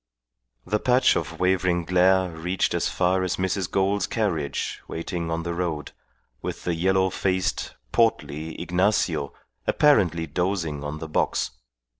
The 0.65 0.79
patch 0.79 1.15
of 1.15 1.39
wavering 1.39 1.85
glare 1.85 2.31
reached 2.31 2.73
as 2.73 2.89
far 2.89 3.21
as 3.21 3.35
Mrs. 3.35 3.69
Gould's 3.69 4.07
carriage 4.07 4.81
waiting 4.87 5.29
on 5.29 5.43
the 5.43 5.53
road, 5.53 5.91
with 6.41 6.63
the 6.63 6.73
yellow 6.73 7.11
faced, 7.11 7.75
portly 7.91 8.59
Ignacio 8.59 9.31
apparently 9.67 10.25
dozing 10.25 10.83
on 10.83 10.97
the 10.97 11.07
box. 11.07 11.51